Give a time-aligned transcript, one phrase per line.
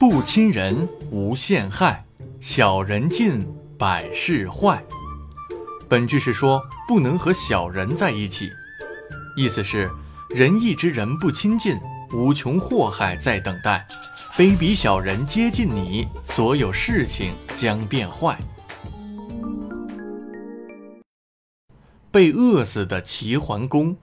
[0.00, 2.02] 不亲人无限害，
[2.40, 4.82] 小人近百事坏。
[5.90, 8.48] 本句是说不能和小人在一起，
[9.36, 9.90] 意思是
[10.30, 11.78] 仁义之人不亲近，
[12.14, 13.84] 无穷祸害在等待；
[14.38, 18.38] 卑鄙小人接近你，所有事情将变坏。
[22.10, 23.94] 被饿死的齐桓公。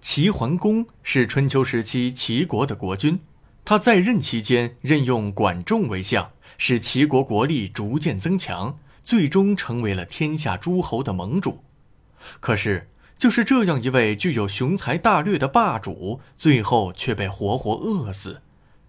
[0.00, 3.20] 齐桓公是春秋时期齐国的国君。
[3.68, 11.58] 他在任期间任用管仲为相，使齐国国力逐渐增强，最终成为了天下诸侯的盟主。
[12.40, 12.88] 可是，
[13.18, 18.40] 就是这样一位具有雄才大略的霸主，最后却被活活饿死，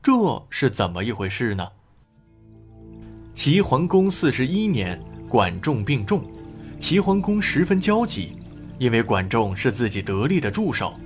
[0.01, 0.13] 这
[0.49, 1.67] 是怎么一回事呢？
[3.33, 6.23] 齐桓公四十一年，管仲病重，
[6.79, 8.37] 齐桓公十分焦急，
[8.77, 10.97] 因为管仲是自己得力的助手。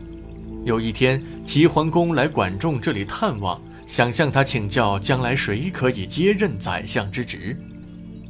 [0.65, 7.57] 有一天，齐桓公来管仲这里探望，想向他请教将来谁可以接任宰相之职。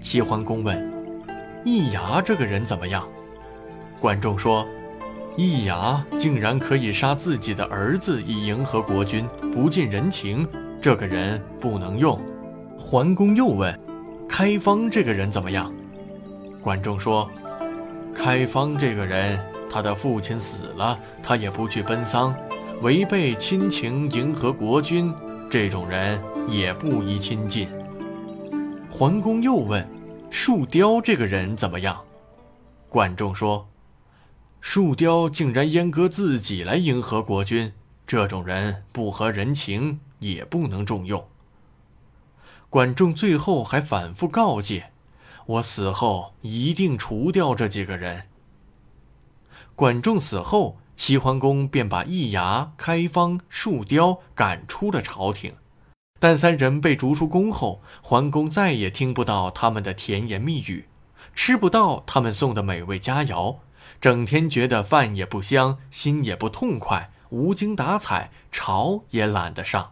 [0.02, 0.92] 齐桓公问
[1.64, 3.08] ：“易牙这个人怎么样？”
[4.02, 4.68] 管仲说
[5.38, 10.48] ：“易牙竟然可以杀自己的儿子以迎合国君，不近人情，
[10.82, 12.20] 这个人不能用。”
[12.80, 13.80] 桓公又问
[14.28, 15.72] ：“开方这个人怎么样？”
[16.64, 17.30] 管仲说
[18.12, 19.40] ：“开方这个人。”
[19.74, 22.36] 他的父亲死了，他也不去奔丧，
[22.84, 25.12] 违背亲情迎合国君，
[25.50, 27.68] 这种人也不宜亲近。
[28.92, 29.84] 桓公又问
[30.30, 32.00] ：“树雕这个人怎么样？”
[32.88, 33.68] 管仲说
[34.62, 37.74] ：“树雕竟然阉割自己来迎合国君，
[38.06, 41.26] 这种人不合人情，也不能重用。”
[42.70, 44.92] 管仲最后还反复告诫
[45.48, 48.26] ：“我死后一定除掉这几个人。”
[49.76, 55.54] 管仲死后，齐桓公便把易牙、开方、树雕赶出了朝廷。
[56.20, 60.86] 但三人被逐出宫后，桓公再也听不到他们的甜言蜜语，
[61.34, 63.58] 吃不到他们送的美味佳肴，
[64.00, 69.92] 整天觉得饭也不香，心也不痛快，无精打采，朝也懒得上。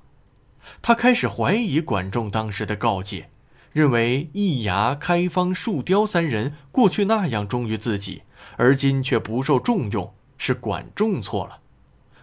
[0.81, 3.29] 他开始怀疑管仲当时的告诫，
[3.73, 8.21] 认为易牙、开方、树雕三人过去那样忠于自己。
[8.57, 11.57] 而今却不受重用，是管仲错了。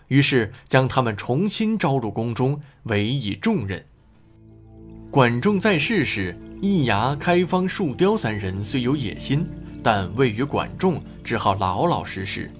[0.08, 3.84] 于是将他们重新招入宫中，委以重任。
[5.10, 9.46] 管仲在世时，易牙、开方、树雕三人虽有野心，
[9.82, 12.50] 但位于管仲，只好老老实实。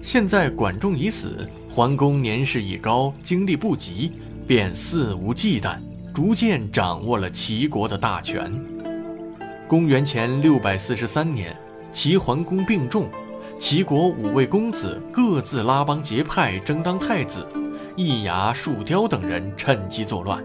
[0.00, 4.12] 现在管仲已死，桓公年事已高，精力不及，
[4.46, 5.78] 便肆无忌惮，
[6.14, 8.52] 逐渐掌握了齐国的大权。
[9.66, 11.54] 公元前六百四十三年。
[11.92, 13.08] 齐桓公病重，
[13.58, 17.46] 齐国五位公子各自拉帮结派争当太子，
[17.96, 20.42] 易牙、树雕等人趁机作乱。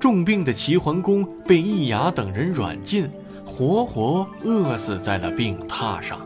[0.00, 3.08] 重病的齐桓公被易牙等人软禁，
[3.44, 6.18] 活活饿死在了病榻上。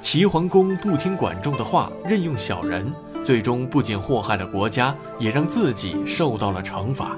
[0.00, 2.90] 齐桓公不听管仲的话，任用小人，
[3.24, 7.16] 最终不仅祸害了国家，也让自己受到了惩罚。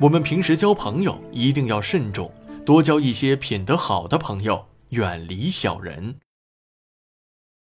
[0.00, 2.30] 我们平时交朋友一定要慎重，
[2.66, 4.66] 多交一些品德好的朋友。
[4.90, 6.20] 远离小人。